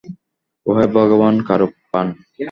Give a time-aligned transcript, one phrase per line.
[0.65, 2.07] ওহে ভগবান কারুপ্পান!